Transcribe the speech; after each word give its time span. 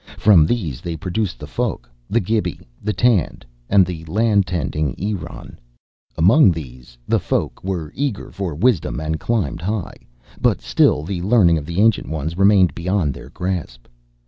From 0.17 0.47
these, 0.47 0.81
they 0.81 0.97
produced 0.97 1.37
the 1.37 1.45
Folk, 1.45 1.87
the 2.09 2.19
Gibi, 2.19 2.59
the 2.81 2.91
Tand, 2.91 3.45
and 3.69 3.85
the 3.85 4.03
land 4.05 4.47
tending 4.47 4.95
Eron. 4.95 5.57
"Among 6.17 6.49
these, 6.51 6.97
the 7.07 7.19
Folk 7.19 7.63
were 7.63 7.91
eager 7.95 8.31
for 8.31 8.55
wisdom 8.55 8.99
and 8.99 9.19
climbed 9.19 9.61
high. 9.61 9.97
But 10.41 10.59
still 10.59 11.03
the 11.03 11.21
learning 11.21 11.59
of 11.59 11.67
the 11.67 11.79
Ancient 11.79 12.09
Ones 12.09 12.35
remained 12.35 12.73
beyond 12.73 13.13
their 13.13 13.29
grasp. 13.29 13.85